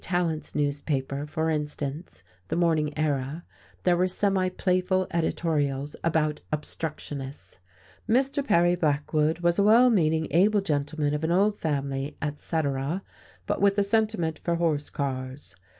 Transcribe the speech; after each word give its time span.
Tallant's 0.03 0.55
newspaper, 0.55 1.27
for 1.27 1.51
instance, 1.51 2.23
the 2.47 2.55
Morning 2.55 2.91
Era, 2.97 3.45
there 3.83 3.95
were 3.95 4.07
semi 4.07 4.49
playful 4.49 5.05
editorials 5.11 5.95
about 6.03 6.41
"obstructionists." 6.51 7.59
Mr. 8.09 8.43
Perry 8.43 8.73
Blackwood 8.73 9.41
was 9.41 9.59
a 9.59 9.63
well 9.63 9.91
meaning, 9.91 10.27
able 10.31 10.61
gentleman 10.61 11.13
of 11.13 11.23
an 11.23 11.29
old 11.31 11.59
family, 11.59 12.17
etc., 12.19 13.03
but 13.45 13.61
with 13.61 13.77
a 13.77 13.83
sentiment 13.83 14.39
for 14.43 14.55
horse 14.55 14.89
cars. 14.89 15.53